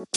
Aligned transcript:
Assalamualaikum 0.00 0.16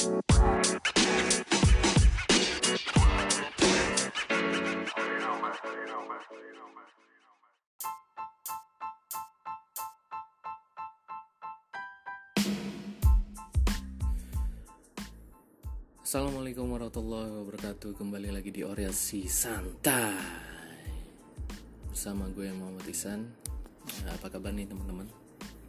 warahmatullahi 16.71 17.43
wabarakatuh 17.43 17.91
Kembali 18.00 18.31
lagi 18.31 18.55
di 18.55 18.63
Oriasi 18.63 19.27
Santai 19.27 20.15
Bersama 21.91 22.31
gue 22.31 22.47
Muhammad 22.55 22.88
Isan 22.88 23.36
nah, 24.07 24.15
Apa 24.15 24.31
kabar 24.31 24.55
nih 24.55 24.63
teman-teman? 24.63 25.11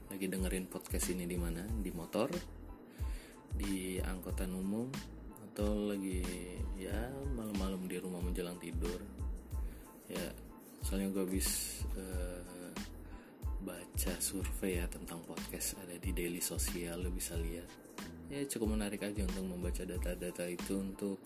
Lagi 0.06 0.30
dengerin 0.30 0.70
podcast 0.70 1.10
ini 1.10 1.26
di 1.26 1.34
mana? 1.34 1.66
Di 1.66 1.90
motor? 1.90 2.62
Di 3.54 4.02
angkutan 4.02 4.50
umum? 4.52 4.90
Atau 5.50 5.94
lagi 5.94 6.20
ya 6.74 7.10
malam-malam 7.38 7.86
di 7.86 7.96
rumah 8.02 8.18
menjelang 8.20 8.58
tidur? 8.58 8.98
Ya 10.10 10.34
soalnya 10.84 11.08
gue 11.16 11.22
habis 11.24 11.80
uh, 11.96 12.44
baca 13.64 14.12
survei 14.20 14.76
ya 14.76 14.86
tentang 14.92 15.24
podcast 15.24 15.80
ada 15.80 15.96
di 15.96 16.12
Daily 16.12 16.44
Sosial 16.44 17.00
lo 17.00 17.08
bisa 17.08 17.32
lihat 17.40 17.64
ya 18.28 18.44
cukup 18.44 18.76
menarik 18.76 19.00
aja 19.00 19.24
untuk 19.24 19.44
membaca 19.48 19.80
data-data 19.80 20.44
itu 20.44 20.76
untuk 20.76 21.16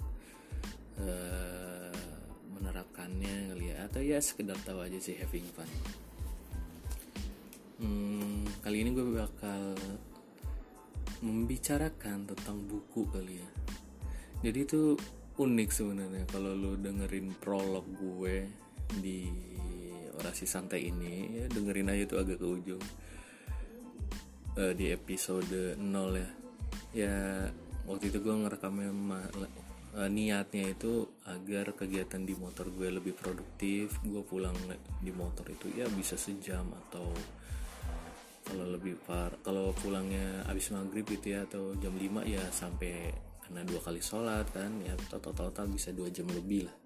uh, 1.02 1.98
menerapkannya 2.54 3.50
kali 3.50 3.74
ya 3.74 3.76
atau 3.90 4.00
ya 4.02 4.22
sekedar 4.22 4.54
tahu 4.62 4.78
aja 4.78 4.98
sih 5.02 5.18
having 5.18 5.46
fun 5.50 5.66
hmm, 7.82 8.46
kali 8.62 8.86
ini 8.86 8.94
gue 8.94 9.06
bakal 9.10 9.74
membicarakan 11.22 12.28
tentang 12.28 12.62
buku 12.66 13.08
kali 13.10 13.42
ya. 13.42 13.48
Jadi 14.46 14.58
itu 14.62 14.94
unik 15.38 15.70
sebenarnya 15.70 16.24
kalau 16.30 16.54
lo 16.54 16.74
dengerin 16.74 17.34
prolog 17.38 17.86
gue 17.94 18.46
di 18.98 19.30
orasi 20.18 20.50
santai 20.50 20.90
ini 20.90 21.38
ya 21.38 21.44
dengerin 21.46 21.94
aja 21.94 22.04
tuh 22.10 22.18
agak 22.22 22.38
ke 22.42 22.46
ujung. 22.46 22.84
Uh, 24.58 24.74
di 24.74 24.90
episode 24.90 25.78
0 25.78 25.78
ya. 26.18 26.30
Ya 26.90 27.16
waktu 27.86 28.10
itu 28.10 28.18
gue 28.18 28.34
ngerekamnya 28.34 28.90
uh, 28.90 30.10
niatnya 30.10 30.74
itu 30.74 31.06
agar 31.26 31.74
kegiatan 31.78 32.26
di 32.26 32.34
motor 32.34 32.70
gue 32.74 32.90
lebih 32.90 33.14
produktif. 33.14 33.98
Gue 34.02 34.26
pulang 34.26 34.54
di 34.98 35.14
motor 35.14 35.46
itu 35.46 35.70
ya 35.74 35.86
bisa 35.90 36.18
sejam 36.18 36.66
atau 36.88 37.06
kalau 38.48 38.64
lebih 38.72 38.96
par 39.04 39.36
kalau 39.44 39.76
pulangnya 39.76 40.40
habis 40.48 40.72
maghrib 40.72 41.04
gitu 41.04 41.36
ya 41.36 41.44
atau 41.44 41.76
jam 41.76 41.92
5 41.92 42.24
ya 42.24 42.40
sampai 42.48 43.12
kena 43.44 43.64
dua 43.64 43.80
kali 43.80 44.00
sholat 44.00 44.48
kan 44.52 44.72
ya 44.84 44.96
total 45.08 45.36
total 45.36 45.68
bisa 45.68 45.92
dua 45.92 46.08
jam 46.08 46.24
lebih 46.32 46.68
lah. 46.68 46.76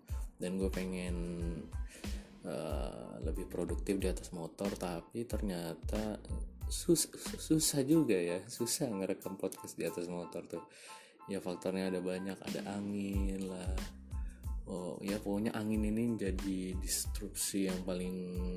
Dan 0.42 0.58
gue 0.58 0.70
pengen 0.74 1.16
uh, 2.42 3.18
lebih 3.22 3.46
produktif 3.46 3.98
di 4.02 4.10
atas 4.10 4.34
motor 4.34 4.74
tapi 4.74 5.22
ternyata 5.22 6.18
sus 6.66 7.06
susah 7.38 7.86
juga 7.86 8.16
ya 8.16 8.42
susah 8.46 8.90
ngerekam 8.90 9.38
podcast 9.38 9.78
di 9.78 9.86
atas 9.86 10.10
motor 10.10 10.42
tuh. 10.46 10.66
Ya 11.30 11.38
faktornya 11.38 11.94
ada 11.94 12.02
banyak 12.02 12.38
ada 12.42 12.60
angin 12.74 13.46
lah. 13.46 13.74
Oh 14.66 14.98
ya 15.02 15.18
pokoknya 15.18 15.54
angin 15.54 15.82
ini 15.86 16.18
jadi 16.18 16.74
disrupsi 16.78 17.70
yang 17.70 17.82
paling 17.82 18.14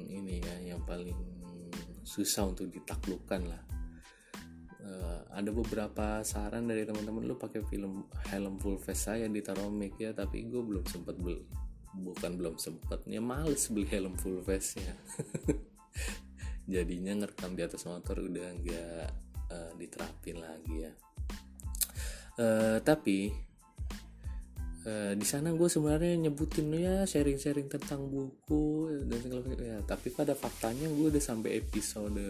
ini 0.10 0.42
ya 0.42 0.74
yang 0.74 0.82
paling 0.86 1.18
susah 2.06 2.46
untuk 2.46 2.70
ditaklukkan 2.70 3.42
lah. 3.50 3.62
Uh, 4.86 5.20
ada 5.34 5.50
beberapa 5.50 6.22
saran 6.22 6.70
dari 6.70 6.86
teman-teman 6.86 7.26
lu 7.26 7.36
pakai 7.42 7.66
film 7.66 8.06
helm 8.30 8.62
full 8.62 8.78
face 8.78 9.10
saya 9.10 9.26
ditaruh 9.26 9.74
mic 9.74 9.98
ya 9.98 10.14
tapi 10.14 10.46
gue 10.46 10.62
belum 10.62 10.86
sempet 10.86 11.18
beli 11.18 11.42
bukan 11.98 12.38
belum 12.38 12.62
sempet 12.62 13.02
ya 13.10 13.18
males 13.18 13.66
beli 13.74 13.90
helm 13.90 14.14
full 14.22 14.46
face 14.46 14.78
ya. 14.78 14.94
Jadinya 16.78 17.26
ngerekam 17.26 17.58
di 17.58 17.66
atas 17.66 17.90
motor 17.90 18.22
udah 18.22 18.48
nggak 18.62 19.08
uh, 19.50 19.72
diterapin 19.82 20.38
lagi 20.38 20.76
ya. 20.86 20.94
Uh, 22.36 22.78
tapi 22.86 23.34
uh, 24.86 25.14
di 25.18 25.26
sana 25.26 25.52
gue 25.52 25.68
sebenarnya 25.68 26.30
nyebutin 26.30 26.72
ya 26.72 27.04
sharing-sharing 27.04 27.68
tentang 27.68 28.08
buku 28.08 28.90
dan 29.10 29.20
segala 29.20 29.44
ya 29.58 29.78
tapi 29.84 30.14
pada 30.14 30.38
faktanya 30.38 30.88
gue 30.88 31.12
udah 31.12 31.24
sampai 31.24 31.60
episode 31.60 32.22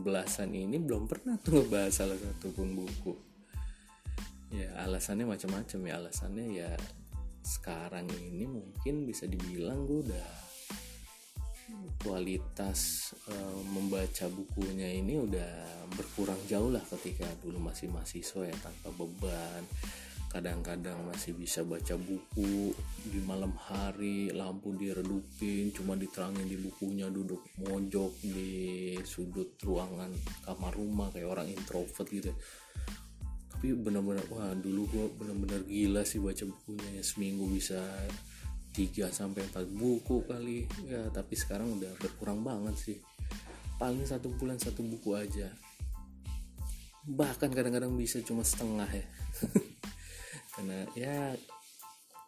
belasan 0.00 0.56
ini 0.56 0.80
belum 0.80 1.06
pernah 1.06 1.36
tuh 1.38 1.62
ngebahas 1.62 1.92
salah 1.92 2.18
satu 2.18 2.50
pun 2.56 2.72
buku. 2.74 3.14
Ya 4.48 4.72
alasannya 4.80 5.28
macam-macam 5.28 5.80
ya. 5.84 5.94
Alasannya 6.00 6.46
ya 6.56 6.70
sekarang 7.44 8.08
ini 8.16 8.48
mungkin 8.48 9.08
bisa 9.08 9.28
dibilang 9.28 9.84
gue 9.84 10.08
udah 10.08 10.28
kualitas 12.00 13.12
uh, 13.28 13.60
membaca 13.76 14.24
bukunya 14.32 14.88
ini 14.88 15.20
udah 15.20 15.52
berkurang 15.96 16.40
jauh 16.48 16.72
lah 16.72 16.80
ketika 16.96 17.28
dulu 17.44 17.60
masih 17.60 17.92
mahasiswa 17.92 18.48
ya 18.48 18.56
tanpa 18.60 18.88
beban 18.96 19.62
kadang-kadang 20.28 21.08
masih 21.08 21.32
bisa 21.32 21.64
baca 21.64 21.96
buku 21.96 22.76
di 23.08 23.20
malam 23.24 23.56
hari 23.56 24.28
lampu 24.28 24.76
diredupin 24.76 25.72
cuma 25.72 25.96
diterangin 25.96 26.44
di 26.44 26.60
bukunya 26.60 27.08
duduk 27.08 27.40
mojok 27.64 28.12
di 28.20 28.92
sudut 29.08 29.56
ruangan 29.64 30.12
kamar 30.44 30.72
rumah 30.76 31.08
kayak 31.08 31.32
orang 31.32 31.48
introvert 31.48 32.08
gitu. 32.12 32.32
Tapi 33.56 33.72
benar-benar 33.72 34.22
wah 34.28 34.52
dulu 34.52 34.84
gue 34.92 35.06
benar-benar 35.16 35.64
gila 35.64 36.04
sih 36.04 36.20
baca 36.20 36.44
bukunya. 36.44 37.00
Ya 37.00 37.02
seminggu 37.02 37.48
bisa 37.48 37.80
3 38.76 39.08
sampai 39.08 39.48
4 39.48 39.64
buku 39.64 40.28
kali. 40.28 40.68
Ya 40.84 41.08
tapi 41.08 41.40
sekarang 41.40 41.80
udah 41.80 41.90
berkurang 42.04 42.44
banget 42.44 42.76
sih. 42.76 42.96
Paling 43.80 44.04
satu 44.04 44.28
bulan 44.36 44.60
satu 44.60 44.84
buku 44.84 45.16
aja. 45.16 45.48
Bahkan 47.08 47.48
kadang-kadang 47.56 47.96
bisa 47.96 48.20
cuma 48.20 48.44
setengah 48.44 48.84
ya 48.92 49.06
karena 50.58 50.82
ya 50.98 51.38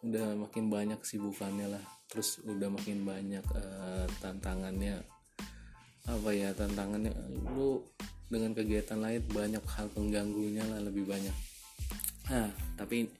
udah 0.07 0.39
makin 0.39 0.71
banyak 0.71 1.03
sibukannya 1.03 1.67
lah. 1.67 1.83
Terus 2.07 2.39
udah 2.47 2.71
makin 2.71 3.03
banyak 3.03 3.43
uh, 3.51 4.07
tantangannya 4.23 5.03
apa 6.07 6.29
ya 6.31 6.55
tantangannya 6.55 7.11
lu 7.51 7.83
dengan 8.31 8.55
kegiatan 8.55 8.97
lain 9.03 9.21
banyak 9.27 9.61
hal 9.67 9.91
pengganggunya 9.91 10.63
lah 10.63 10.79
lebih 10.79 11.03
banyak. 11.03 11.35
Nah 12.31 12.47
tapi 12.79 13.11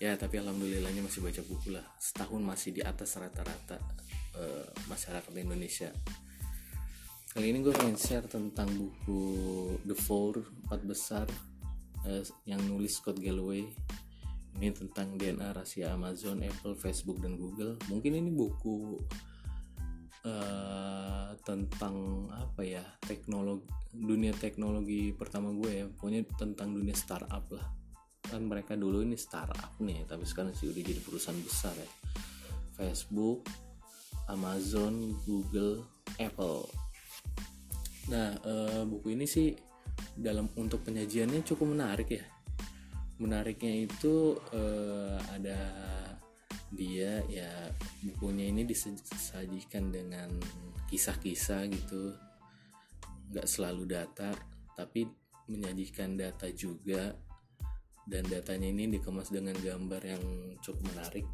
ya 0.00 0.16
tapi 0.16 0.40
alhamdulillahnya 0.40 1.04
masih 1.04 1.20
baca 1.20 1.44
buku 1.44 1.76
lah. 1.76 1.84
Setahun 2.00 2.40
masih 2.40 2.72
di 2.72 2.80
atas 2.80 3.20
rata-rata 3.20 3.76
uh, 4.40 4.64
masyarakat 4.88 5.32
Indonesia. 5.36 5.92
Kali 7.36 7.50
ini 7.52 7.60
gue 7.60 7.74
pengen 7.74 8.00
share 8.00 8.24
tentang 8.30 8.70
buku 8.72 9.20
The 9.84 9.96
Four 9.98 10.40
empat 10.64 10.80
besar 10.88 11.26
uh, 12.08 12.24
yang 12.48 12.64
nulis 12.64 12.96
Scott 12.96 13.20
Galloway 13.20 13.68
ini 14.58 14.70
tentang 14.70 15.18
DNA 15.18 15.50
rahasia 15.50 15.94
Amazon, 15.94 16.42
Apple, 16.46 16.78
Facebook 16.78 17.18
dan 17.18 17.34
Google. 17.34 17.74
Mungkin 17.90 18.14
ini 18.14 18.30
buku 18.30 19.02
uh, 20.22 21.34
tentang 21.42 22.28
apa 22.30 22.62
ya 22.62 22.84
teknologi 23.02 23.66
dunia 23.94 24.30
teknologi 24.34 25.10
pertama 25.10 25.50
gue 25.54 25.70
ya. 25.82 25.86
Pokoknya 25.90 26.22
tentang 26.38 26.70
dunia 26.70 26.94
startup 26.94 27.44
lah. 27.50 27.66
Kan 28.24 28.46
mereka 28.46 28.78
dulu 28.78 29.02
ini 29.02 29.18
startup 29.18 29.74
nih 29.82 30.06
tapi 30.06 30.22
sekarang 30.22 30.54
sih 30.54 30.70
udah 30.70 30.82
jadi 30.82 31.00
perusahaan 31.02 31.38
besar 31.42 31.74
ya. 31.74 31.90
Facebook 32.74 33.46
Amazon 34.30 35.18
Google 35.26 35.82
Apple. 36.18 36.66
Nah 38.10 38.34
e, 38.38 38.54
buku 38.88 39.14
ini 39.14 39.26
sih 39.28 39.54
dalam 40.14 40.50
untuk 40.58 40.82
penyajiannya 40.86 41.42
cukup 41.42 41.74
menarik 41.74 42.08
ya 42.10 42.24
menariknya 43.18 43.86
itu 43.86 44.38
e, 44.50 44.62
ada 45.30 45.58
dia 46.74 47.22
ya 47.30 47.70
bukunya 48.02 48.50
ini 48.50 48.66
disajikan 48.66 49.94
dengan 49.94 50.30
kisah-kisah 50.90 51.70
gitu. 51.70 52.14
Nggak 53.30 53.46
selalu 53.46 53.84
data 53.86 54.34
tapi 54.74 55.06
menyajikan 55.50 56.18
data 56.18 56.50
juga. 56.50 57.14
Dan 58.04 58.28
datanya 58.28 58.68
ini 58.68 59.00
dikemas 59.00 59.32
dengan 59.32 59.56
gambar 59.56 60.02
yang 60.04 60.24
cukup 60.60 60.92
menarik. 60.92 61.24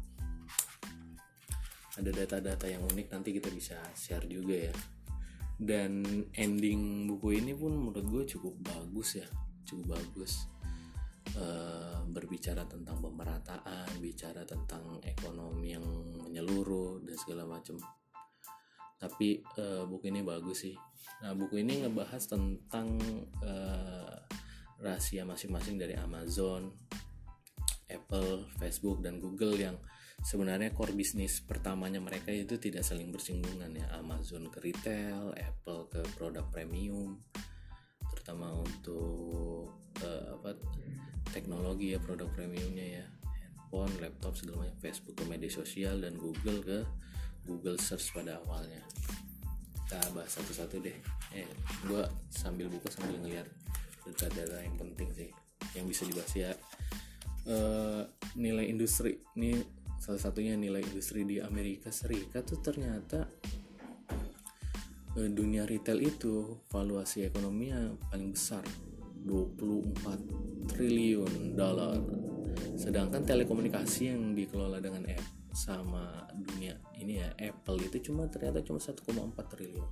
Ada 1.99 2.15
data-data 2.15 2.63
yang 2.71 2.87
unik 2.87 3.11
nanti 3.11 3.35
kita 3.35 3.51
bisa 3.51 3.75
share 3.91 4.23
juga 4.23 4.71
ya. 4.71 4.75
Dan 5.59 6.07
ending 6.31 7.11
buku 7.11 7.43
ini 7.43 7.51
pun 7.51 7.75
menurut 7.75 8.07
gue 8.07 8.23
cukup 8.39 8.55
bagus 8.63 9.19
ya 9.19 9.27
cukup 9.71 9.95
bagus 9.95 10.50
e, 11.29 11.45
berbicara 12.11 12.65
tentang 12.67 12.99
pemerataan 12.99 13.87
bicara 14.01 14.43
tentang 14.43 14.99
ekonomi 15.05 15.73
yang 15.73 15.85
menyeluruh 16.27 17.01
dan 17.05 17.15
segala 17.17 17.43
macam. 17.47 17.77
Tapi 18.97 19.41
e, 19.41 19.63
buku 19.85 20.13
ini 20.13 20.21
bagus 20.21 20.67
sih. 20.67 20.75
Nah 21.25 21.33
buku 21.33 21.61
ini 21.61 21.85
ngebahas 21.85 22.23
tentang 22.25 22.97
e, 23.41 23.53
rahasia 24.81 25.23
masing-masing 25.25 25.77
dari 25.77 25.93
Amazon, 25.97 26.73
Apple, 27.89 28.49
Facebook 28.57 29.05
dan 29.05 29.21
Google 29.21 29.57
yang 29.57 29.77
sebenarnya 30.21 30.69
core 30.73 30.93
bisnis 30.93 31.41
pertamanya 31.41 31.97
mereka 31.97 32.29
itu 32.29 32.57
tidak 32.61 32.85
saling 32.85 33.09
bersinggungan 33.09 33.73
ya. 33.73 33.89
Amazon 33.97 34.49
ke 34.49 34.61
retail, 34.61 35.33
Apple 35.37 35.89
ke 35.89 36.01
produk 36.17 36.45
premium 36.49 37.21
terutama 38.21 38.53
untuk 38.53 39.73
uh, 40.05 40.37
apa 40.37 40.53
teknologi 41.33 41.97
ya 41.97 41.99
produk 42.05 42.29
premiumnya 42.37 43.01
ya. 43.01 43.05
Handphone, 43.71 43.97
laptop 43.97 44.37
segala 44.37 44.67
macam. 44.67 44.77
Facebook 44.77 45.17
ke 45.17 45.25
media 45.25 45.49
sosial 45.49 46.05
dan 46.05 46.13
Google 46.21 46.61
ke 46.61 46.85
Google 47.49 47.81
Search 47.81 48.13
pada 48.13 48.37
awalnya. 48.45 48.77
Kita 49.73 49.97
bahas 50.13 50.37
satu-satu 50.37 50.85
deh. 50.85 50.93
Eh 51.33 51.49
gue 51.89 52.03
sambil 52.29 52.69
buka 52.69 52.93
sambil 52.93 53.17
ngeliat 53.25 53.49
data-data 54.05 54.61
yang 54.61 54.77
penting 54.77 55.09
sih 55.17 55.29
yang 55.73 55.89
bisa 55.89 56.05
dibahas 56.05 56.29
ya. 56.37 56.53
Uh, 57.49 58.05
nilai 58.37 58.69
industri. 58.69 59.17
Ini 59.33 59.65
salah 59.97 60.21
satunya 60.21 60.53
nilai 60.53 60.85
industri 60.85 61.25
di 61.25 61.41
Amerika 61.41 61.89
Serikat 61.89 62.53
tuh 62.53 62.61
ternyata 62.61 63.25
dunia 65.15 65.67
retail 65.67 65.99
itu 65.99 66.63
valuasi 66.71 67.27
ekonominya 67.27 67.91
paling 68.07 68.31
besar 68.31 68.63
24 69.27 70.71
triliun 70.71 71.53
dolar. 71.53 71.99
Sedangkan 72.79 73.23
telekomunikasi 73.27 74.11
yang 74.11 74.33
dikelola 74.33 74.79
dengan 74.79 75.05
app 75.11 75.25
sama 75.51 76.23
dunia 76.31 76.79
ini 76.95 77.19
ya 77.19 77.29
Apple 77.35 77.83
itu 77.83 78.11
cuma 78.11 78.31
ternyata 78.31 78.63
cuma 78.63 78.79
1,4 78.79 79.03
triliun. 79.51 79.89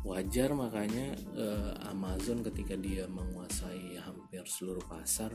Wajar 0.00 0.56
makanya 0.56 1.12
uh, 1.36 1.92
Amazon 1.92 2.40
ketika 2.40 2.72
dia 2.72 3.04
menguasai 3.04 4.00
hampir 4.00 4.46
seluruh 4.48 4.80
pasar 4.88 5.34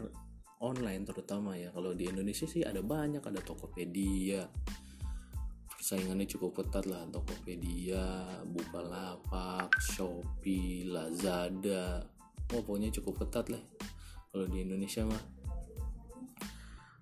online 0.63 1.05
terutama 1.05 1.53
ya. 1.53 1.69
Kalau 1.69 1.93
di 1.93 2.09
Indonesia 2.09 2.49
sih 2.49 2.65
ada 2.65 2.81
banyak 2.81 3.21
ada 3.21 3.43
Tokopedia 3.43 4.47
persaingannya 5.85 6.25
cukup 6.25 6.65
ketat 6.65 6.89
lah 6.89 7.05
Tokopedia 7.13 8.25
Bukalapak 8.49 9.69
Shopee 9.77 10.81
Lazada. 10.89 12.01
Oh, 12.57 12.65
pokoknya 12.65 12.89
cukup 12.89 13.21
ketat 13.21 13.53
lah. 13.53 13.61
Kalau 14.33 14.49
di 14.49 14.65
Indonesia 14.65 15.05
mah. 15.05 15.21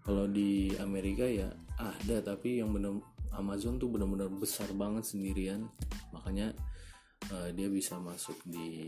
Kalau 0.04 0.28
di 0.28 0.76
Amerika 0.84 1.24
ya 1.24 1.48
ada 1.80 2.20
tapi 2.28 2.60
yang 2.60 2.76
benar 2.76 3.00
Amazon 3.40 3.80
tuh 3.80 3.88
benar-benar 3.88 4.28
besar 4.36 4.68
banget 4.76 5.08
sendirian. 5.08 5.64
Makanya 6.12 6.52
uh, 7.32 7.56
dia 7.56 7.72
bisa 7.72 7.96
masuk 8.04 8.36
di 8.44 8.84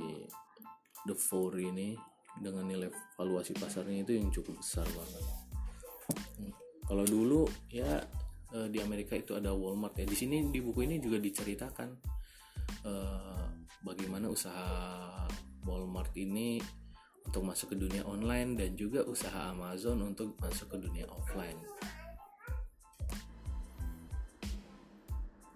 the 1.07 1.15
four 1.15 1.55
ini 1.55 1.95
dengan 2.43 2.67
nilai 2.67 2.91
valuasi 3.15 3.55
pasarnya 3.55 4.03
itu 4.03 4.19
yang 4.19 4.27
cukup 4.27 4.59
besar 4.59 4.83
banget. 4.91 5.23
Hmm. 6.35 6.51
kalau 6.83 7.07
dulu 7.07 7.47
ya 7.71 8.03
uh, 8.55 8.67
di 8.71 8.79
Amerika 8.79 9.19
itu 9.19 9.35
ada 9.35 9.51
Walmart 9.51 9.99
ya. 9.99 10.07
Di 10.07 10.15
sini 10.15 10.47
di 10.47 10.63
buku 10.63 10.87
ini 10.87 11.03
juga 11.03 11.19
diceritakan 11.19 11.89
uh, 12.87 13.47
bagaimana 13.83 14.31
usaha 14.31 14.67
Walmart 15.67 16.15
ini 16.15 16.63
untuk 17.25 17.43
masuk 17.43 17.73
ke 17.73 17.77
dunia 17.77 18.05
online 18.07 18.55
dan 18.55 18.71
juga 18.77 19.03
usaha 19.03 19.51
Amazon 19.51 19.99
untuk 20.15 20.37
masuk 20.39 20.71
ke 20.71 20.77
dunia 20.79 21.09
offline. 21.09 21.59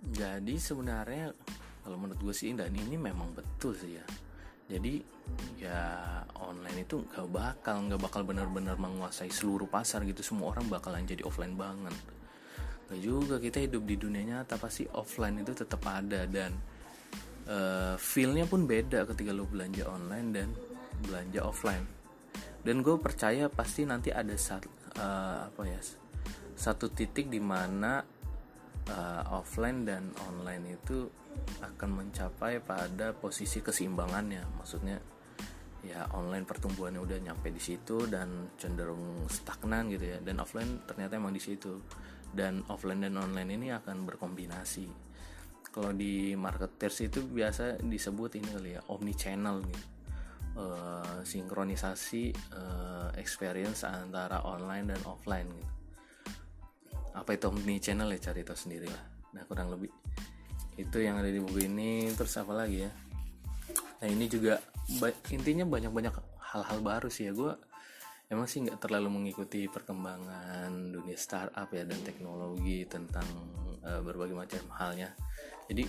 Jadi 0.09 0.57
sebenarnya 0.57 1.31
kalau 1.85 1.95
menurut 1.95 2.19
gue 2.19 2.35
sih 2.35 2.51
dan 2.57 2.73
ini 2.73 2.97
memang 2.97 3.31
betul 3.37 3.77
sih 3.77 3.95
ya. 3.95 4.05
Jadi 4.69 5.01
ya 5.57 5.81
online 6.37 6.85
itu 6.85 7.01
gak 7.09 7.25
bakal 7.29 7.89
nggak 7.89 8.01
bakal 8.01 8.21
benar-benar 8.21 8.77
menguasai 8.77 9.29
seluruh 9.29 9.69
pasar 9.69 10.01
gitu. 10.09 10.25
Semua 10.25 10.53
orang 10.57 10.65
bakalan 10.65 11.05
jadi 11.05 11.21
offline 11.21 11.53
banget 11.53 11.93
gak 12.89 12.99
juga 12.99 13.37
kita 13.37 13.61
hidup 13.61 13.85
di 13.85 13.95
dunia 14.01 14.25
nyata 14.25 14.57
pasti 14.57 14.89
offline 14.97 15.45
itu 15.45 15.53
tetap 15.53 15.85
ada 15.85 16.25
dan 16.25 16.57
uh, 17.45 17.95
feelnya 18.01 18.49
pun 18.49 18.65
beda 18.65 19.05
ketika 19.13 19.29
lo 19.29 19.45
belanja 19.45 19.85
online 19.85 20.27
dan 20.33 20.49
belanja 21.05 21.41
offline. 21.45 21.85
Dan 22.59 22.83
gue 22.83 22.97
percaya 22.99 23.47
pasti 23.47 23.87
nanti 23.87 24.11
ada 24.11 24.35
saat 24.35 24.67
uh, 24.99 25.47
apa 25.47 25.63
ya 25.63 25.79
satu 26.59 26.91
titik 26.91 27.31
di 27.31 27.39
mana 27.39 28.03
uh, 28.91 29.23
offline 29.31 29.87
dan 29.87 30.11
online 30.27 30.75
itu 30.75 31.07
akan 31.63 31.89
mencapai 32.03 32.59
pada 32.59 33.15
posisi 33.15 33.63
keseimbangannya. 33.63 34.43
Maksudnya 34.59 34.97
ya 35.79 36.11
online 36.11 36.43
pertumbuhannya 36.43 36.99
udah 36.99 37.17
nyampe 37.23 37.47
di 37.55 37.63
situ 37.63 38.03
dan 38.11 38.51
cenderung 38.59 39.23
stagnan 39.31 39.87
gitu 39.87 40.05
ya. 40.11 40.19
Dan 40.19 40.43
offline 40.43 40.83
ternyata 40.83 41.15
emang 41.15 41.31
di 41.31 41.39
situ 41.39 41.79
dan 42.33 42.61
offline 42.69 43.01
dan 43.01 43.17
online 43.17 43.49
ini 43.57 43.67
akan 43.73 44.05
berkombinasi. 44.05 44.85
Kalau 45.69 45.93
di 45.93 46.33
marketers 46.33 47.05
itu 47.05 47.21
biasa 47.25 47.77
disebut 47.81 48.41
ini 48.41 48.47
kali 48.49 48.69
ya 48.77 48.81
omni 48.89 49.13
channel 49.13 49.61
gitu. 49.61 49.85
Uh, 50.59 51.21
sinkronisasi 51.23 52.35
uh, 52.57 53.13
experience 53.15 53.85
antara 53.85 54.43
online 54.43 54.91
dan 54.91 55.01
offline 55.05 55.45
gitu. 55.45 55.71
Apa 57.15 57.37
itu 57.37 57.47
omni 57.47 57.77
channel 57.77 58.09
ya? 58.11 58.19
Cari 58.31 58.41
tahu 58.41 58.57
sendiri 58.57 58.89
lah. 58.89 59.05
Nah 59.37 59.45
kurang 59.45 59.69
lebih 59.69 59.93
itu 60.75 60.97
yang 60.99 61.21
ada 61.21 61.29
di 61.29 61.37
buku 61.37 61.69
ini. 61.69 62.09
Terus 62.17 62.33
apa 62.41 62.51
lagi 62.65 62.83
ya? 62.83 62.91
Nah 64.01 64.07
ini 64.09 64.25
juga 64.25 64.57
intinya 65.29 65.69
banyak-banyak 65.69 66.13
hal-hal 66.49 66.79
baru 66.81 67.07
sih 67.13 67.29
ya. 67.29 67.31
Gue 67.31 67.53
emang 68.29 68.45
sih 68.45 68.61
nggak 68.61 68.77
terlalu 68.77 69.09
mengikuti 69.09 69.65
perkembangan 69.65 70.69
dunia 70.93 71.17
startup 71.17 71.65
ya 71.73 71.83
dan 71.83 71.99
teknologi 72.05 72.85
tentang 72.85 73.25
uh, 73.81 74.01
berbagai 74.05 74.37
macam 74.37 74.61
halnya. 74.77 75.09
Jadi 75.65 75.83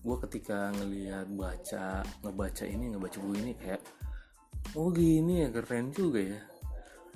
gue 0.00 0.16
ketika 0.26 0.72
ngelihat 0.72 1.28
baca 1.34 2.00
ngebaca 2.24 2.64
ini 2.64 2.94
ngebaca 2.94 3.18
buku 3.20 3.36
ini 3.42 3.52
kayak 3.58 3.82
oh 4.78 4.88
gini 4.94 5.44
ya 5.44 5.48
keren 5.50 5.90
juga 5.90 6.22
ya. 6.22 6.40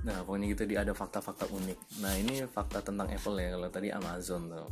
Nah 0.05 0.21
pokoknya 0.27 0.47
gitu 0.53 0.63
di 0.69 0.77
ada 0.77 0.93
fakta-fakta 0.93 1.49
unik. 1.49 1.79
Nah 2.03 2.13
ini 2.19 2.45
fakta 2.45 2.83
tentang 2.83 3.09
Apple 3.09 3.39
ya 3.41 3.55
kalau 3.55 3.69
tadi 3.71 3.89
Amazon 3.95 4.51
tuh. 4.51 4.69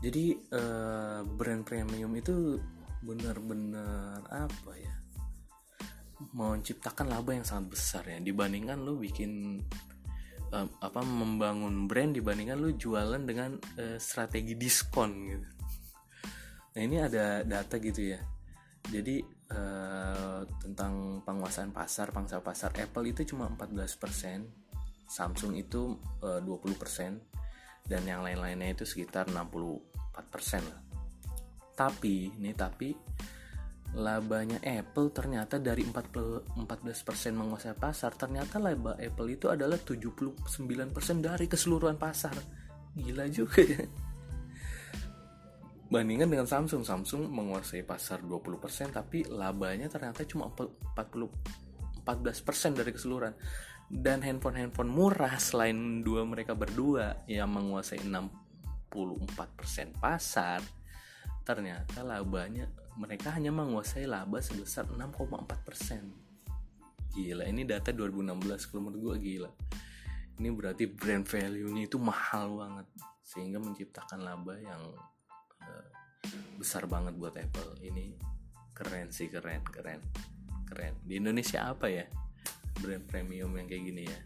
Jadi 0.00 0.32
uh, 0.56 1.20
brand 1.26 1.66
premium 1.66 2.14
itu 2.16 2.56
benar-benar 3.04 4.24
apa 4.30 4.72
ya 4.76 4.94
menciptakan 6.32 7.08
laba 7.08 7.32
yang 7.34 7.46
sangat 7.46 7.66
besar 7.72 8.02
ya. 8.06 8.18
Dibandingkan 8.20 8.80
lu 8.80 9.00
bikin 9.00 9.62
uh, 10.52 10.68
apa 10.80 11.00
membangun 11.02 11.88
brand 11.88 12.12
dibandingkan 12.12 12.58
lu 12.60 12.76
jualan 12.76 13.22
dengan 13.24 13.56
uh, 13.56 13.96
strategi 13.96 14.54
diskon 14.54 15.10
gitu. 15.26 15.48
Nah 16.76 16.80
ini 16.80 16.96
ada 17.02 17.42
data 17.42 17.80
gitu 17.80 18.14
ya. 18.14 18.20
Jadi 18.88 19.20
uh, 19.52 20.40
tentang 20.62 21.24
penguasaan 21.24 21.74
pasar 21.74 22.14
pangsa 22.14 22.40
pasar 22.40 22.72
Apple 22.80 23.12
itu 23.12 23.34
cuma 23.34 23.50
14% 23.50 24.60
Samsung 25.10 25.58
itu 25.58 25.98
uh, 26.22 26.38
20% 26.38 27.90
dan 27.90 28.02
yang 28.06 28.22
lain-lainnya 28.22 28.78
itu 28.78 28.86
sekitar 28.86 29.26
64% 29.26 30.62
lah. 30.62 30.80
Tapi, 31.74 32.30
ini 32.38 32.54
tapi 32.54 32.94
labanya 33.90 34.62
Apple 34.62 35.10
ternyata 35.10 35.58
dari 35.58 35.82
14% 35.82 36.46
menguasai 37.34 37.74
pasar, 37.74 38.14
ternyata 38.14 38.62
laba 38.62 38.94
Apple 38.94 39.28
itu 39.34 39.50
adalah 39.50 39.78
79% 39.82 40.46
dari 41.18 41.46
keseluruhan 41.50 41.98
pasar. 41.98 42.34
Gila 42.94 43.26
juga 43.30 43.62
ya. 43.62 43.82
Bandingkan 45.90 46.30
dengan 46.30 46.46
Samsung, 46.46 46.86
Samsung 46.86 47.26
menguasai 47.26 47.82
pasar 47.82 48.22
20% 48.22 48.94
tapi 48.94 49.26
labanya 49.26 49.90
ternyata 49.90 50.22
cuma 50.22 50.46
40 50.46 51.90
14% 52.06 52.78
dari 52.78 52.90
keseluruhan 52.94 53.34
dan 53.90 54.22
handphone-handphone 54.22 54.86
murah 54.86 55.34
selain 55.42 56.06
dua 56.06 56.22
mereka 56.22 56.54
berdua 56.54 57.26
yang 57.26 57.50
menguasai 57.50 58.06
64% 58.06 59.98
pasar 59.98 60.62
ternyata 61.42 62.06
labanya 62.06 62.70
mereka 62.98 63.34
hanya 63.34 63.54
menguasai 63.54 64.08
laba 64.08 64.42
sebesar 64.42 64.88
6,4% 64.90 66.30
gila 67.10 67.44
ini 67.46 67.66
data 67.66 67.90
2016 67.90 68.70
kalau 68.70 68.82
menurut 68.86 69.02
gue 69.02 69.16
gila. 69.18 69.50
Ini 70.40 70.48
berarti 70.56 70.88
brand 70.88 71.26
value-nya 71.26 71.82
itu 71.84 71.98
mahal 72.00 72.56
banget 72.56 72.86
sehingga 73.20 73.60
menciptakan 73.60 74.24
laba 74.24 74.56
yang 74.56 74.82
uh, 75.60 75.86
besar 76.56 76.88
banget 76.88 77.18
buat 77.18 77.36
Apple. 77.36 77.76
Ini 77.84 78.16
keren 78.72 79.12
sih 79.12 79.28
keren 79.28 79.60
keren 79.68 80.00
keren. 80.64 80.94
Di 81.04 81.20
Indonesia 81.20 81.68
apa 81.68 81.90
ya 81.90 82.06
brand 82.80 83.04
premium 83.04 83.52
yang 83.58 83.68
kayak 83.68 83.84
gini 83.84 84.02
ya? 84.08 84.20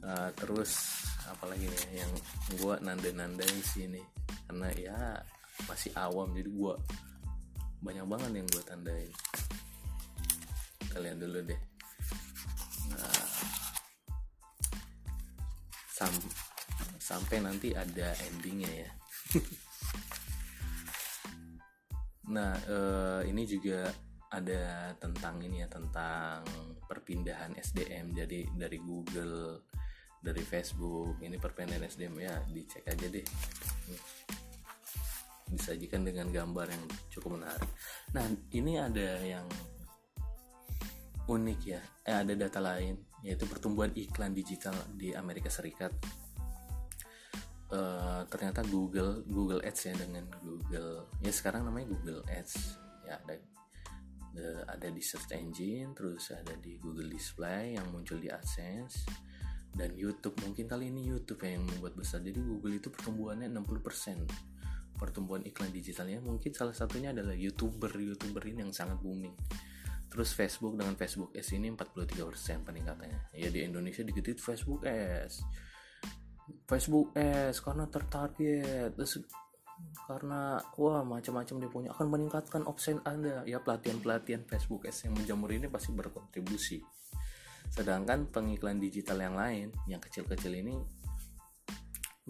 Uh, 0.00 0.30
terus 0.32 0.96
apalagi 1.28 1.68
nih 1.68 2.02
yang 2.02 2.12
gue 2.56 2.74
nanda-nandain 2.82 3.60
sini 3.62 4.02
karena 4.48 4.68
ya 4.74 4.98
masih 5.68 5.92
awam. 5.96 6.32
Jadi 6.32 6.50
gue 6.52 6.74
banyak 7.80 8.06
banget 8.06 8.30
yang 8.40 8.48
gue 8.48 8.62
tandain. 8.64 9.10
Kalian 10.92 11.16
dulu 11.20 11.38
deh. 11.44 11.60
Nah, 12.90 13.24
sam 15.90 16.14
sampai 17.00 17.42
nanti 17.42 17.74
ada 17.74 18.14
endingnya 18.30 18.70
ya. 18.86 18.90
Nah 22.30 22.54
uh, 22.70 23.20
ini 23.26 23.42
juga 23.42 23.90
ada 24.30 24.94
tentang 25.02 25.42
ini 25.42 25.66
ya 25.66 25.68
tentang 25.68 26.46
perpindahan 26.86 27.58
SDM 27.58 28.14
jadi 28.14 28.46
dari 28.54 28.78
Google 28.78 29.66
dari 30.22 30.42
Facebook 30.46 31.18
ini 31.26 31.34
perpindahan 31.34 31.82
SDM 31.90 32.14
ya 32.22 32.38
dicek 32.46 32.86
aja 32.86 33.06
deh 33.10 33.26
disajikan 35.50 36.06
dengan 36.06 36.30
gambar 36.30 36.66
yang 36.70 36.84
cukup 37.10 37.38
menarik. 37.38 37.70
Nah 38.14 38.24
ini 38.54 38.78
ada 38.78 39.08
yang 39.22 39.46
unik 41.26 41.60
ya. 41.66 41.80
Eh 42.06 42.16
ada 42.16 42.32
data 42.34 42.58
lain 42.62 42.98
yaitu 43.20 43.44
pertumbuhan 43.44 43.92
iklan 43.94 44.32
digital 44.32 44.74
di 44.96 45.12
Amerika 45.12 45.52
Serikat. 45.52 45.92
Uh, 47.70 48.26
ternyata 48.26 48.66
Google 48.66 49.22
Google 49.30 49.62
Ads 49.62 49.80
ya 49.86 49.94
dengan 49.94 50.26
Google 50.42 51.06
ya 51.22 51.30
sekarang 51.30 51.62
namanya 51.62 51.94
Google 51.94 52.26
Ads. 52.26 52.54
Ya 53.06 53.14
ada 53.22 53.34
uh, 54.38 54.62
ada 54.66 54.88
di 54.90 54.98
search 54.98 55.30
engine 55.38 55.94
terus 55.94 56.34
ada 56.34 56.54
di 56.58 56.82
Google 56.82 57.06
Display 57.06 57.78
yang 57.78 57.86
muncul 57.94 58.18
di 58.18 58.26
AdSense 58.26 59.06
dan 59.74 59.94
YouTube. 59.94 60.34
Mungkin 60.42 60.66
kali 60.66 60.90
ini 60.90 61.06
YouTube 61.06 61.46
ya 61.46 61.54
yang 61.54 61.64
membuat 61.66 61.94
besar. 61.94 62.22
Jadi 62.26 62.42
Google 62.42 62.74
itu 62.74 62.90
pertumbuhannya 62.90 63.46
60% 63.54 64.49
pertumbuhan 65.00 65.40
iklan 65.48 65.72
digitalnya 65.72 66.20
mungkin 66.20 66.52
salah 66.52 66.76
satunya 66.76 67.16
adalah 67.16 67.32
youtuber 67.32 67.88
youtuber 67.96 68.44
ini 68.44 68.68
yang 68.68 68.76
sangat 68.76 69.00
booming. 69.00 69.32
Terus 70.12 70.36
Facebook 70.36 70.76
dengan 70.76 70.98
Facebook 70.98 71.32
S 71.32 71.56
ini 71.56 71.72
43% 71.72 72.66
peningkatannya. 72.66 73.32
Ya 73.32 73.48
di 73.48 73.64
Indonesia 73.64 74.04
dikit 74.04 74.36
Facebook 74.36 74.84
S. 74.84 75.40
Facebook 76.68 77.14
S 77.16 77.62
karena 77.62 77.86
tertarget. 77.86 78.92
Terus 78.98 79.22
karena 80.04 80.60
wah 80.76 81.06
macam-macam 81.06 81.54
dia 81.62 81.70
punya. 81.70 81.88
Akan 81.94 82.10
meningkatkan 82.10 82.66
opsi 82.66 82.98
anda. 83.06 83.46
Ya 83.46 83.62
pelatihan-pelatihan 83.62 84.44
Facebook 84.50 84.84
S 84.90 85.06
yang 85.06 85.14
menjamur 85.14 85.54
ini 85.54 85.70
pasti 85.70 85.94
berkontribusi. 85.94 86.82
Sedangkan 87.70 88.26
pengiklan 88.34 88.82
digital 88.82 89.22
yang 89.22 89.38
lain 89.38 89.70
yang 89.86 90.02
kecil-kecil 90.02 90.58
ini 90.58 90.74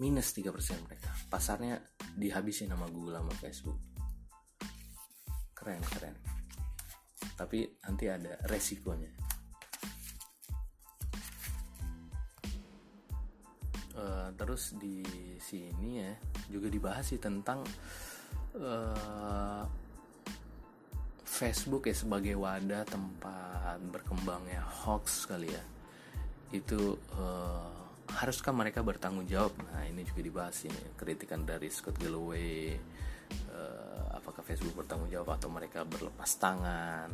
minus 0.01 0.33
3% 0.33 0.49
mereka. 0.89 1.13
Pasarnya 1.29 1.77
dihabisi 2.17 2.65
nama 2.65 2.89
Google 2.89 3.21
sama 3.21 3.33
Facebook. 3.37 3.77
Keren 5.53 5.77
keren. 5.85 6.17
Tapi 7.37 7.69
nanti 7.85 8.09
ada 8.09 8.33
resikonya. 8.49 9.13
Uh, 13.93 14.33
terus 14.33 14.73
di 14.81 15.05
sini 15.37 16.01
ya 16.01 16.17
juga 16.49 16.71
dibahas 16.71 17.05
sih 17.05 17.21
tentang 17.21 17.61
uh, 18.57 19.61
Facebook 21.27 21.85
ya 21.85 21.93
sebagai 21.93 22.33
wadah 22.39 22.81
tempat 22.89 23.77
berkembangnya 23.93 24.65
hoax 24.65 25.29
kali 25.29 25.53
ya. 25.53 25.63
Itu 26.49 26.97
uh, 27.13 27.80
haruskah 28.19 28.51
mereka 28.51 28.83
bertanggung 28.83 29.27
jawab? 29.29 29.55
Nah 29.71 29.87
ini 29.87 30.03
juga 30.03 30.21
dibahas 30.25 30.57
ini 30.67 30.97
kritikan 30.97 31.47
dari 31.47 31.71
Scott 31.71 31.95
Galloway 32.01 32.75
uh, 33.51 34.17
apakah 34.17 34.43
Facebook 34.43 34.83
bertanggung 34.83 35.07
jawab 35.07 35.39
atau 35.39 35.47
mereka 35.47 35.87
berlepas 35.87 36.31
tangan. 36.39 37.09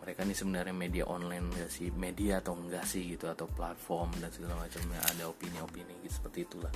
Mereka 0.00 0.24
ini 0.24 0.32
sebenarnya 0.32 0.72
media 0.72 1.04
online 1.08 1.52
ya 1.54 1.68
sih 1.68 1.92
media 1.92 2.40
atau 2.40 2.56
enggak 2.56 2.88
sih 2.88 3.04
gitu 3.16 3.28
atau 3.28 3.44
platform 3.44 4.16
dan 4.16 4.32
segala 4.32 4.56
macamnya 4.56 5.00
ada 5.04 5.28
opini-opini 5.28 6.00
gitu 6.04 6.14
seperti 6.24 6.38
itulah. 6.48 6.74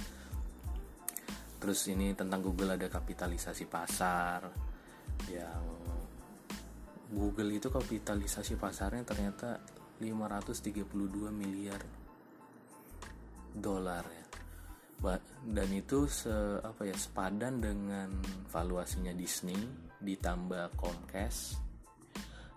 Terus 1.56 1.80
ini 1.88 2.12
tentang 2.12 2.44
Google 2.44 2.76
ada 2.76 2.92
kapitalisasi 2.92 3.64
pasar 3.64 4.44
yang 5.32 5.64
Google 7.08 7.56
itu 7.56 7.72
kapitalisasi 7.72 8.60
pasarnya 8.60 9.06
ternyata 9.08 9.56
532 10.02 11.32
miliar 11.32 12.03
dolar 13.54 14.04
ya. 14.04 14.24
Dan 15.44 15.68
itu 15.76 16.08
se 16.08 16.32
apa 16.64 16.88
ya 16.88 16.96
sepadan 16.96 17.60
dengan 17.60 18.08
valuasinya 18.48 19.12
Disney 19.12 19.58
ditambah 20.00 20.80
Comcast 20.80 21.60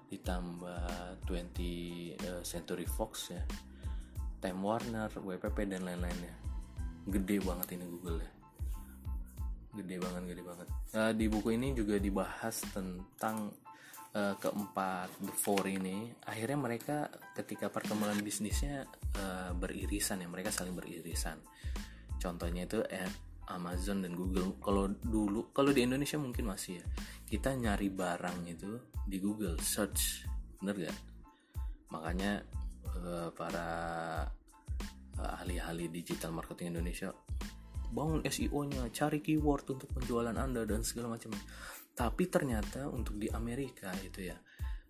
ditambah 0.07 1.19
20 1.27 1.27
uh, 1.27 1.43
eh, 1.43 2.41
Century 2.47 2.87
Fox 2.87 3.35
ya 3.35 3.43
Time 4.39 4.63
Warner 4.63 5.11
WPP 5.11 5.67
dan 5.67 5.83
lain-lainnya 5.83 6.47
gede 7.07 7.39
banget 7.39 7.67
ini 7.79 7.85
Google 7.87 8.19
ya. 8.19 8.31
Gede 9.79 9.95
banget 10.01 10.23
gede 10.33 10.43
banget. 10.43 10.67
Uh, 10.91 11.11
di 11.15 11.25
buku 11.31 11.55
ini 11.55 11.71
juga 11.71 11.95
dibahas 12.01 12.59
tentang 12.75 13.53
uh, 14.17 14.33
keempat 14.41 15.13
the 15.21 15.33
four 15.33 15.61
ini 15.69 16.09
akhirnya 16.25 16.57
mereka 16.57 16.97
ketika 17.37 17.69
perkembangan 17.69 18.17
bisnisnya 18.25 18.89
uh, 19.21 19.53
beririsan 19.53 20.25
ya 20.25 20.27
mereka 20.27 20.49
saling 20.49 20.73
beririsan. 20.73 21.37
Contohnya 22.17 22.65
itu 22.65 22.81
eh, 22.89 23.05
Amazon 23.53 24.01
dan 24.01 24.17
Google. 24.17 24.57
Kalau 24.57 24.89
dulu 24.89 25.53
kalau 25.53 25.69
di 25.69 25.85
Indonesia 25.85 26.17
mungkin 26.17 26.49
masih 26.49 26.81
ya. 26.81 26.85
Kita 27.27 27.53
nyari 27.53 27.93
barang 27.93 28.37
itu 28.49 28.71
di 29.05 29.17
Google 29.21 29.61
search. 29.61 30.25
Bener 30.57 30.89
gak 30.89 30.97
makanya 31.87 32.43
uh, 32.99 33.31
para 33.31 33.67
uh, 35.15 35.31
ahli-ahli 35.39 35.87
digital 35.87 36.35
marketing 36.35 36.75
Indonesia 36.75 37.15
bangun 37.87 38.19
SEO-nya, 38.27 38.91
cari 38.91 39.23
keyword 39.23 39.63
untuk 39.71 39.87
penjualan 39.95 40.35
Anda 40.35 40.67
dan 40.67 40.83
segala 40.83 41.15
macam. 41.15 41.31
Tapi 41.97 42.29
ternyata 42.29 42.85
untuk 42.85 43.17
di 43.17 43.25
Amerika 43.33 43.89
itu 44.05 44.29
ya 44.29 44.37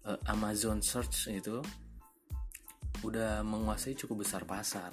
eh, 0.03 0.19
Amazon 0.27 0.83
Search 0.83 1.31
itu 1.31 1.63
udah 3.05 3.45
menguasai 3.47 3.95
cukup 3.95 4.27
besar 4.27 4.43
pasar. 4.43 4.91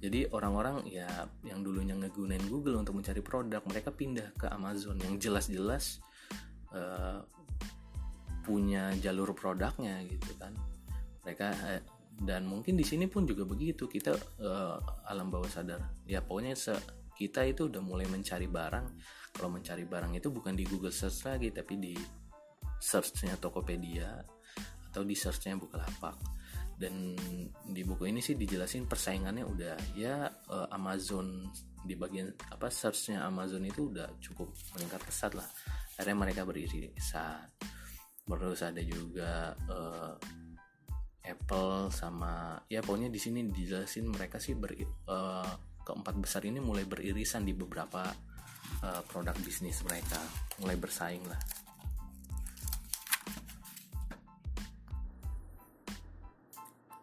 Jadi 0.00 0.28
orang-orang 0.32 0.88
ya 0.88 1.28
yang 1.44 1.60
dulunya 1.60 1.92
ngegunain 1.92 2.40
Google 2.48 2.80
untuk 2.80 2.96
mencari 2.96 3.20
produk, 3.20 3.60
mereka 3.68 3.92
pindah 3.92 4.32
ke 4.32 4.48
Amazon 4.48 4.96
yang 4.96 5.20
jelas-jelas 5.20 6.00
uh, 6.72 7.20
punya 8.40 8.96
jalur 8.96 9.36
produknya 9.36 10.00
gitu 10.08 10.32
kan. 10.40 10.56
Mereka 11.24 11.48
uh, 11.52 11.80
dan 12.24 12.48
mungkin 12.48 12.80
di 12.80 12.84
sini 12.84 13.12
pun 13.12 13.28
juga 13.28 13.44
begitu 13.44 13.84
kita 13.88 14.16
uh, 14.40 14.80
alam 15.04 15.28
bawah 15.28 15.48
sadar. 15.48 15.84
Ya 16.08 16.24
pokoknya 16.24 16.56
kita 17.16 17.44
itu 17.44 17.68
udah 17.68 17.84
mulai 17.84 18.08
mencari 18.08 18.48
barang 18.48 18.86
kalau 19.32 19.50
mencari 19.52 19.86
barang 19.86 20.12
itu 20.18 20.28
bukan 20.28 20.54
di 20.54 20.64
Google 20.66 20.94
Search 20.94 21.26
lagi 21.26 21.48
tapi 21.54 21.74
di 21.78 21.94
searchnya 22.80 23.36
Tokopedia 23.36 24.20
atau 24.90 25.02
di 25.04 25.14
searchnya 25.14 25.54
Bukalapak. 25.60 26.16
Dan 26.80 27.12
di 27.68 27.84
buku 27.84 28.08
ini 28.08 28.24
sih 28.24 28.40
dijelasin 28.40 28.88
persaingannya 28.88 29.44
udah 29.44 29.76
ya 29.92 30.32
uh, 30.48 30.72
Amazon 30.72 31.44
di 31.84 31.92
bagian 31.92 32.32
apa 32.48 32.72
searchnya 32.72 33.20
Amazon 33.28 33.68
itu 33.68 33.92
udah 33.92 34.08
cukup 34.16 34.48
meningkat 34.76 35.04
pesat 35.04 35.36
lah. 35.36 35.44
Akhirnya 36.00 36.16
mereka 36.16 36.48
beririsan 36.48 37.44
terus 38.30 38.62
ada 38.62 38.78
juga 38.78 39.58
uh, 39.66 40.14
Apple 41.26 41.90
sama 41.90 42.62
ya 42.70 42.78
pokoknya 42.78 43.10
di 43.10 43.20
sini 43.20 43.42
dijelasin 43.50 44.06
mereka 44.06 44.38
sih 44.38 44.54
ber, 44.54 44.72
uh, 45.10 45.50
keempat 45.82 46.14
besar 46.22 46.46
ini 46.46 46.62
mulai 46.62 46.86
beririsan 46.86 47.42
di 47.42 47.52
beberapa 47.52 48.06
uh, 48.84 49.02
produk 49.08 49.36
bisnis 49.44 49.80
mereka. 49.84 50.18
Mulai 50.60 50.76
bersaing 50.76 51.24
lah. 51.28 51.40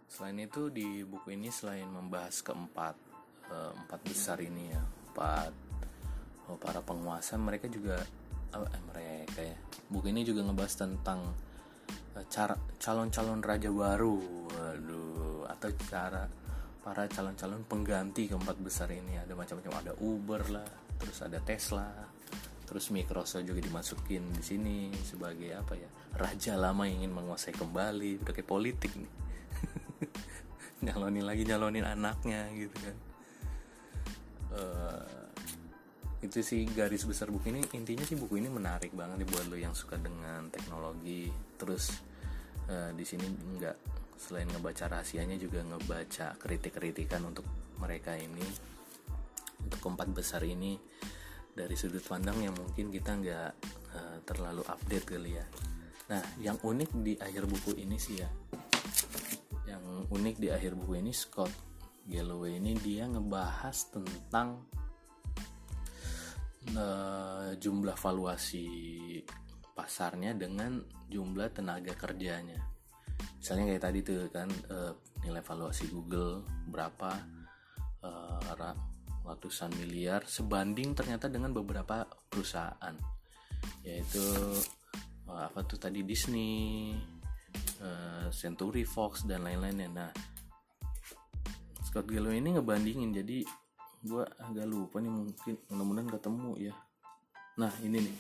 Selain 0.10 0.38
itu 0.42 0.74
di 0.74 1.06
buku 1.06 1.38
ini 1.38 1.54
selain 1.54 1.86
membahas 1.86 2.42
keempat 2.42 2.96
uh, 3.54 3.72
empat 3.86 4.02
besar 4.02 4.42
ini 4.42 4.74
ya 4.74 4.82
empat 4.82 5.54
oh, 6.50 6.58
para 6.58 6.82
penguasa 6.82 7.38
mereka 7.38 7.70
juga 7.70 8.02
eh, 8.54 8.82
mereka 8.90 9.40
ya. 9.46 9.58
Buku 9.94 10.10
ini 10.10 10.26
juga 10.26 10.42
ngebahas 10.42 10.74
tentang 10.74 11.22
cara 12.34 12.58
calon-calon 12.82 13.46
raja 13.46 13.70
baru. 13.70 14.18
Waduh 14.50 15.46
atau 15.54 15.70
cara 15.86 16.26
para 16.82 17.06
calon-calon 17.06 17.62
pengganti 17.70 18.26
keempat 18.26 18.58
besar 18.58 18.90
ini. 18.90 19.22
Ada 19.22 19.38
macam-macam 19.38 19.74
ada 19.86 19.94
Uber 20.02 20.42
lah 20.50 20.87
terus 20.98 21.22
ada 21.22 21.40
Tesla 21.42 21.88
terus 22.68 22.92
Microsoft 22.92 23.48
juga 23.48 23.64
dimasukin 23.64 24.28
di 24.36 24.44
sini 24.44 24.78
sebagai 25.08 25.56
apa 25.56 25.80
ya 25.80 25.88
raja 26.18 26.60
lama 26.60 26.84
yang 26.84 27.06
ingin 27.06 27.14
menguasai 27.16 27.56
kembali 27.56 28.26
udah 28.26 28.34
kayak 28.34 28.50
politik 28.50 28.92
nih. 28.98 29.12
Nyalonin 30.86 31.26
lagi 31.26 31.44
nyalonin 31.46 31.86
anaknya 31.86 32.50
gitu 32.54 32.76
kan. 32.82 32.96
Uh, 34.58 35.26
itu 36.26 36.42
sih 36.42 36.66
garis 36.74 37.06
besar 37.06 37.30
buku 37.30 37.54
ini. 37.54 37.62
Intinya 37.78 38.04
sih 38.04 38.18
buku 38.18 38.42
ini 38.42 38.50
menarik 38.50 38.94
banget 38.98 39.22
nih 39.22 39.30
buat 39.30 39.46
lo 39.48 39.58
yang 39.58 39.78
suka 39.78 40.02
dengan 40.02 40.50
teknologi. 40.50 41.30
Terus 41.58 42.02
uh, 42.68 42.92
di 42.94 43.06
sini 43.06 43.26
enggak 43.26 43.78
selain 44.18 44.50
ngebaca 44.50 44.90
rahasianya 44.90 45.38
juga 45.38 45.62
ngebaca 45.62 46.34
kritik-kritikan 46.42 47.22
untuk 47.22 47.46
mereka 47.78 48.18
ini 48.18 48.42
untuk 49.68 49.84
keempat 49.84 50.10
besar 50.16 50.42
ini 50.48 50.80
dari 51.52 51.76
sudut 51.76 52.02
pandang 52.02 52.40
yang 52.40 52.56
mungkin 52.56 52.90
kita 52.90 53.12
nggak 53.20 53.52
uh, 53.94 54.18
terlalu 54.24 54.64
update 54.64 55.06
kali 55.06 55.36
ya. 55.36 55.46
Nah 56.08 56.24
yang 56.40 56.56
unik 56.64 56.90
di 57.04 57.14
akhir 57.20 57.44
buku 57.46 57.76
ini 57.76 58.00
sih 58.00 58.24
ya 58.24 58.30
yang 59.68 59.84
unik 60.08 60.36
di 60.40 60.48
akhir 60.48 60.80
buku 60.80 61.04
ini 61.04 61.12
Scott 61.12 61.52
Galloway 62.08 62.56
ini 62.56 62.72
dia 62.80 63.04
ngebahas 63.04 63.92
tentang 63.92 64.64
uh, 66.72 67.52
jumlah 67.60 68.00
valuasi 68.00 68.68
pasarnya 69.76 70.32
dengan 70.34 70.80
jumlah 71.12 71.52
tenaga 71.52 71.92
kerjanya. 71.94 72.64
Misalnya 73.38 73.76
kayak 73.76 73.84
tadi 73.84 74.00
tuh 74.08 74.32
kan 74.32 74.50
uh, 74.72 74.96
nilai 75.22 75.44
valuasi 75.44 75.92
Google 75.92 76.48
berapa 76.72 77.12
uh, 78.08 78.40
ratusan 79.28 79.76
miliar 79.76 80.24
sebanding 80.24 80.96
ternyata 80.96 81.28
dengan 81.28 81.52
beberapa 81.52 82.08
perusahaan 82.32 82.96
yaitu 83.84 84.24
uh, 85.28 85.42
apa 85.52 85.64
tuh 85.68 85.80
tadi 85.80 86.02
Disney, 86.08 86.96
uh, 87.84 88.28
Century 88.32 88.88
Fox 88.88 89.28
dan 89.28 89.44
lain-lainnya. 89.44 89.90
Nah, 89.92 90.12
Scott 91.84 92.08
Galloway 92.08 92.40
ini 92.40 92.56
ngebandingin 92.56 93.12
jadi 93.12 93.44
gue 94.08 94.24
agak 94.24 94.68
lupa 94.70 95.02
nih 95.02 95.12
mungkin 95.12 95.56
mudah-mudahan 95.68 96.10
ketemu 96.14 96.52
ya. 96.72 96.74
Nah 97.58 97.74
ini 97.82 97.98
nih, 98.06 98.18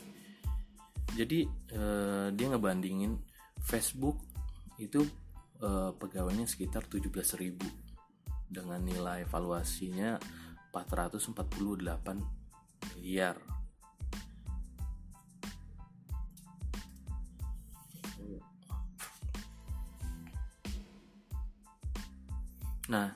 jadi 1.14 1.40
uh, 1.78 2.28
dia 2.34 2.48
ngebandingin 2.50 3.22
Facebook 3.62 4.18
itu 4.82 5.06
uh, 5.62 5.94
pegawainya 5.94 6.50
sekitar 6.50 6.90
17.000 6.90 7.54
dengan 8.48 8.80
nilai 8.82 9.28
valuasinya 9.28 10.18
448 10.86 12.98
miliar. 12.98 13.38
Nah, 22.88 23.12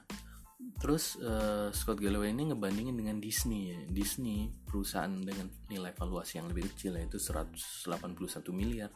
terus 0.84 1.16
uh, 1.24 1.72
Scott 1.72 2.04
Galloway 2.04 2.36
ini 2.36 2.52
ngebandingin 2.52 2.98
dengan 2.98 3.24
Disney 3.24 3.72
ya. 3.72 3.80
Disney 3.88 4.52
perusahaan 4.68 5.08
dengan 5.08 5.48
nilai 5.72 5.96
valuasi 5.96 6.44
yang 6.44 6.52
lebih 6.52 6.76
kecil 6.76 7.00
yaitu 7.00 7.24
181 7.24 7.88
miliar 8.52 8.92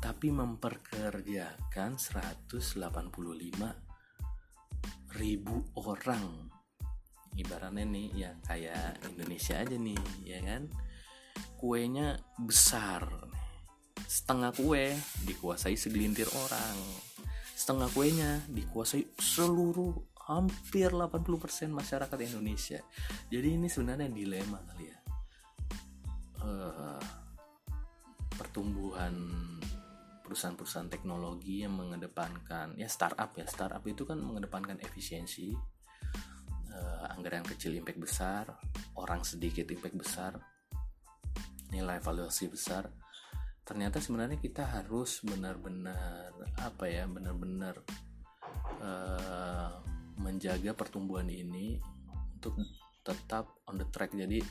tapi 0.00 0.32
memperkerjakan 0.32 2.00
185 2.00 2.64
ribu 5.20 5.60
orang 5.76 6.48
ibaratnya 7.38 7.84
nih 7.86 8.08
ya 8.14 8.30
kayak 8.46 9.02
Indonesia 9.14 9.54
aja 9.60 9.76
nih 9.76 10.00
ya 10.26 10.38
kan? 10.42 10.62
Kuenya 11.60 12.18
besar. 12.40 13.06
Setengah 14.06 14.50
kue 14.56 14.96
dikuasai 15.26 15.76
segelintir 15.78 16.26
orang. 16.32 16.76
Setengah 17.54 17.92
kuenya 17.92 18.40
dikuasai 18.48 19.14
seluruh 19.20 19.92
hampir 20.30 20.90
80% 20.90 21.26
masyarakat 21.70 22.18
Indonesia. 22.24 22.80
Jadi 23.28 23.48
ini 23.60 23.68
sebenarnya 23.68 24.08
dilema 24.08 24.58
kali 24.64 24.84
ya. 24.88 24.98
Uh, 26.40 27.02
pertumbuhan 28.40 29.12
perusahaan-perusahaan 30.24 30.86
teknologi 30.86 31.66
yang 31.66 31.74
mengedepankan 31.74 32.78
ya 32.78 32.86
startup 32.86 33.34
ya 33.34 33.44
startup 33.50 33.82
itu 33.82 34.06
kan 34.06 34.22
mengedepankan 34.22 34.78
efisiensi 34.78 35.52
uh, 36.72 37.14
anggaran 37.14 37.44
kecil 37.46 37.74
impact 37.76 38.00
besar 38.00 38.44
orang 38.96 39.22
sedikit 39.26 39.66
impact 39.68 39.96
besar 39.96 40.32
nilai 41.70 42.02
valuasi 42.02 42.50
besar. 42.50 42.90
Ternyata 43.62 44.02
sebenarnya 44.02 44.42
kita 44.42 44.66
harus 44.66 45.22
benar-benar 45.22 46.34
apa 46.58 46.90
ya 46.90 47.06
benar-benar 47.06 47.78
uh, 48.82 49.78
menjaga 50.18 50.74
pertumbuhan 50.74 51.30
ini 51.30 51.78
untuk 52.34 52.58
tetap 53.06 53.62
on 53.70 53.78
the 53.78 53.86
track. 53.94 54.10
Jadi 54.10 54.42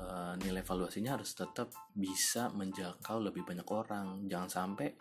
uh, 0.00 0.34
nilai 0.40 0.64
valuasinya 0.64 1.20
harus 1.20 1.36
tetap 1.36 1.68
bisa 1.92 2.48
menjangkau 2.56 3.20
lebih 3.20 3.44
banyak 3.44 3.68
orang. 3.68 4.24
Jangan 4.24 4.48
sampai 4.48 4.96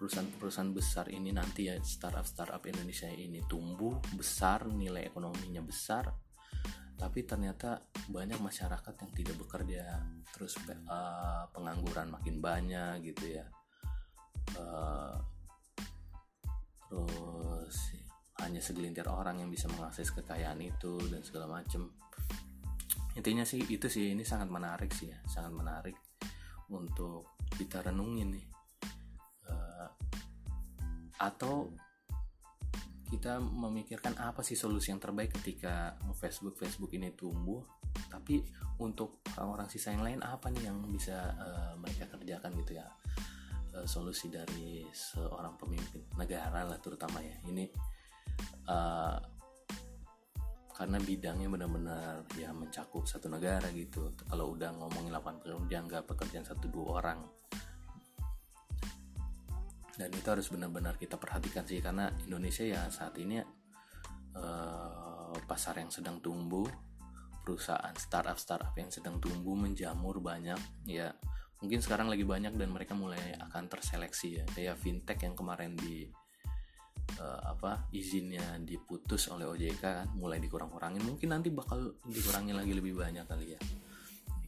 perusahaan-perusahaan 0.00 0.72
besar 0.72 1.12
ini 1.12 1.28
nanti 1.28 1.68
ya 1.68 1.76
startup-startup 1.76 2.64
Indonesia 2.64 3.04
ini 3.12 3.44
tumbuh 3.44 4.00
besar 4.16 4.64
nilai 4.64 5.04
ekonominya 5.04 5.60
besar 5.60 6.08
tapi 7.00 7.24
ternyata 7.24 7.80
banyak 8.12 8.36
masyarakat 8.36 8.92
yang 8.92 9.12
tidak 9.16 9.36
bekerja. 9.40 10.04
Terus 10.36 10.52
uh, 10.84 11.48
pengangguran 11.48 12.12
makin 12.12 12.44
banyak 12.44 13.00
gitu 13.00 13.40
ya. 13.40 13.48
Uh, 14.52 15.16
terus 16.90 17.96
hanya 18.44 18.60
segelintir 18.60 19.08
orang 19.08 19.40
yang 19.40 19.48
bisa 19.48 19.64
mengakses 19.72 20.12
kekayaan 20.12 20.60
itu 20.60 20.98
dan 21.08 21.24
segala 21.24 21.60
macam 21.60 21.92
intinya 23.14 23.46
sih 23.46 23.62
itu 23.68 23.86
sih 23.86 24.10
ini 24.10 24.26
sangat 24.26 24.50
menarik 24.50 24.90
sih 24.90 25.12
ya 25.12 25.18
sangat 25.28 25.52
menarik 25.54 25.96
untuk 26.72 27.38
kita 27.54 27.84
renungin 27.84 28.34
nih 28.34 28.49
atau 31.20 31.68
kita 33.10 33.42
memikirkan 33.42 34.14
apa 34.22 34.40
sih 34.46 34.54
solusi 34.54 34.94
yang 34.94 35.02
terbaik 35.02 35.34
ketika 35.42 35.98
Facebook 36.16 36.54
Facebook 36.56 36.94
ini 36.94 37.10
tumbuh? 37.12 37.60
Tapi 38.06 38.38
untuk 38.78 39.20
orang-orang 39.34 39.66
sisa 39.66 39.90
yang 39.90 40.06
lain 40.06 40.20
apa 40.22 40.46
nih 40.48 40.70
yang 40.70 40.78
bisa 40.86 41.34
uh, 41.36 41.74
mereka 41.76 42.06
kerjakan 42.06 42.54
gitu 42.62 42.78
ya? 42.78 42.86
Uh, 43.74 43.86
solusi 43.86 44.30
dari 44.30 44.86
seorang 44.94 45.58
pemimpin 45.58 46.06
negara 46.14 46.62
lah 46.62 46.78
terutama 46.78 47.18
ya. 47.18 47.34
Ini 47.50 47.66
uh, 48.70 49.18
karena 50.70 50.96
bidangnya 50.96 51.50
benar-benar 51.50 52.24
ya 52.38 52.54
mencakup 52.54 53.10
satu 53.10 53.26
negara 53.26 53.68
gitu. 53.74 54.14
Kalau 54.22 54.54
udah 54.54 54.70
ngomongin 54.78 55.12
8 55.12 55.42
pekerjaan 55.42 55.84
nggak 55.90 56.06
pekerjaan 56.06 56.46
satu 56.46 56.70
dua 56.70 57.02
orang 57.02 57.20
dan 60.00 60.08
itu 60.16 60.28
harus 60.32 60.48
benar-benar 60.48 60.96
kita 60.96 61.20
perhatikan 61.20 61.68
sih 61.68 61.84
karena 61.84 62.08
Indonesia 62.24 62.64
ya 62.64 62.88
saat 62.88 63.20
ini 63.20 63.36
uh, 64.32 65.36
pasar 65.44 65.76
yang 65.76 65.92
sedang 65.92 66.24
tumbuh 66.24 66.64
perusahaan 67.44 67.92
startup 68.00 68.40
startup 68.40 68.72
yang 68.80 68.88
sedang 68.88 69.20
tumbuh 69.20 69.52
menjamur 69.52 70.24
banyak 70.24 70.56
ya. 70.88 71.12
Mungkin 71.60 71.84
sekarang 71.84 72.08
lagi 72.08 72.24
banyak 72.24 72.56
dan 72.56 72.72
mereka 72.72 72.96
mulai 72.96 73.36
akan 73.36 73.68
terseleksi 73.68 74.40
ya. 74.40 74.44
Kayak 74.48 74.80
fintech 74.80 75.20
yang 75.20 75.36
kemarin 75.36 75.76
di 75.76 76.08
uh, 77.20 77.52
apa 77.52 77.92
izinnya 77.92 78.56
diputus 78.64 79.28
oleh 79.28 79.44
OJK 79.44 79.84
kan 79.84 80.08
mulai 80.16 80.40
dikurang-kurangin. 80.40 81.04
Mungkin 81.04 81.28
nanti 81.28 81.52
bakal 81.52 82.00
dikurangi 82.08 82.56
lagi 82.56 82.72
lebih 82.72 82.96
banyak 82.96 83.28
kali 83.28 83.52
ya. 83.52 83.60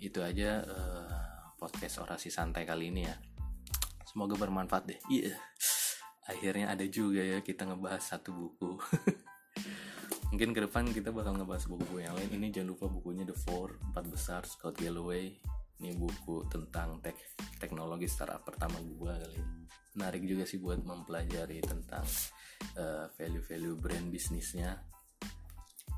Itu 0.01 0.25
aja 0.25 0.65
uh, 0.65 1.53
podcast 1.61 2.01
orasi 2.01 2.33
santai 2.33 2.65
kali 2.65 2.89
ini 2.89 3.05
ya 3.05 3.17
semoga 4.13 4.37
bermanfaat 4.37 4.85
deh. 4.93 5.01
Iya. 5.09 5.33
Yeah. 5.33 5.39
akhirnya 6.23 6.71
ada 6.71 6.87
juga 6.87 7.19
ya 7.19 7.43
kita 7.43 7.67
ngebahas 7.67 7.99
satu 7.99 8.31
buku. 8.31 8.79
Mungkin 10.33 10.55
ke 10.55 10.65
depan 10.65 10.89
kita 10.89 11.11
bakal 11.13 11.37
ngebahas 11.37 11.67
buku-buku 11.69 12.07
yang 12.07 12.15
lain. 12.15 12.31
Ini 12.31 12.49
jangan 12.55 12.73
lupa 12.73 12.87
bukunya 12.89 13.27
The 13.27 13.37
Four 13.37 13.77
empat 13.91 14.05
besar 14.09 14.41
Scott 14.47 14.79
Galloway. 14.79 15.35
Ini 15.83 15.99
buku 15.99 16.47
tentang 16.47 17.03
tek 17.03 17.19
teknologi 17.59 18.07
startup 18.07 18.47
pertama 18.47 18.79
gue 18.81 19.13
kali. 19.13 19.41
Menarik 19.99 20.23
juga 20.25 20.47
sih 20.47 20.63
buat 20.63 20.81
mempelajari 20.81 21.59
tentang 21.61 22.07
uh, 22.79 23.11
value-value 23.13 23.77
brand 23.77 24.09
bisnisnya. 24.09 24.79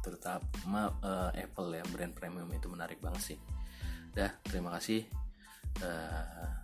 Terutama 0.03 0.88
uh, 1.05 1.31
Apple 1.31 1.79
ya 1.79 1.85
brand 1.92 2.16
premium 2.16 2.48
itu 2.50 2.66
menarik 2.66 2.98
banget 2.98 3.37
sih. 3.37 3.38
Dah 4.16 4.35
terima 4.42 4.74
kasih. 4.74 5.05
Uh, 5.79 6.63